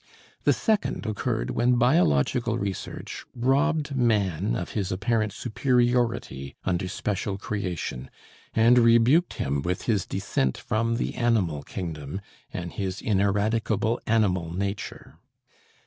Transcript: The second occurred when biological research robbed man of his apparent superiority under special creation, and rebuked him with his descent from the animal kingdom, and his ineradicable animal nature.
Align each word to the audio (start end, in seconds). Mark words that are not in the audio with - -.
The 0.45 0.51
second 0.53 1.05
occurred 1.05 1.51
when 1.51 1.75
biological 1.75 2.57
research 2.57 3.23
robbed 3.35 3.95
man 3.95 4.55
of 4.55 4.71
his 4.71 4.91
apparent 4.91 5.31
superiority 5.31 6.55
under 6.63 6.87
special 6.87 7.37
creation, 7.37 8.09
and 8.55 8.79
rebuked 8.79 9.33
him 9.35 9.61
with 9.61 9.83
his 9.83 10.07
descent 10.07 10.57
from 10.57 10.95
the 10.95 11.13
animal 11.13 11.61
kingdom, 11.61 12.19
and 12.51 12.73
his 12.73 12.99
ineradicable 12.99 14.01
animal 14.07 14.51
nature. 14.51 15.19